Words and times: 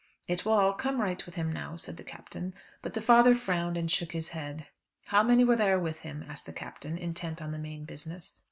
"It 0.27 0.45
will 0.45 0.53
all 0.53 0.73
come 0.73 0.99
right 0.99 1.23
with 1.27 1.35
him 1.35 1.53
now," 1.53 1.75
said 1.75 1.95
the 1.95 2.03
Captain. 2.03 2.55
But 2.81 2.95
the 2.95 3.01
father 3.03 3.35
frowned 3.35 3.77
and 3.77 3.91
shook 3.91 4.13
his 4.13 4.29
head. 4.29 4.65
"How 5.05 5.21
many 5.21 5.43
were 5.43 5.55
there 5.55 5.77
with 5.77 5.99
him?" 5.99 6.25
asked 6.27 6.47
the 6.47 6.53
Captain, 6.53 6.97
intent 6.97 7.39
on 7.39 7.51
the 7.51 7.59
main 7.59 7.85
business. 7.85 8.39